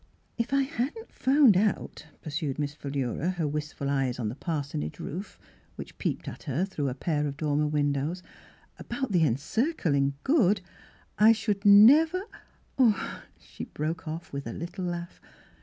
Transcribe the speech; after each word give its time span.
"If 0.39 0.51
I 0.51 0.63
hadn't 0.63 1.11
found 1.13 1.55
out," 1.55 2.07
pursued 2.23 2.57
Miss 2.57 2.73
Philura, 2.73 3.29
her 3.29 3.47
wistful 3.47 3.87
eyes 3.87 4.17
on 4.17 4.29
the 4.29 4.35
parsonage 4.35 4.99
roof, 4.99 5.37
which 5.75 5.95
peeped 5.99 6.27
at 6.27 6.41
her 6.45 6.65
through 6.65 6.89
a 6.89 6.95
pair 6.95 7.27
of 7.27 7.37
dormer 7.37 7.67
windows," 7.67 8.23
about 8.79 9.11
the 9.11 9.21
Encir 9.21 9.77
cling 9.77 10.15
Good, 10.23 10.61
I 11.19 11.33
should 11.33 11.65
never 11.65 12.23
—"She 13.39 13.65
broke 13.65 14.07
off 14.07 14.33
with 14.33 14.47
a 14.47 14.53
little 14.53 14.85
laugh. 14.85 15.21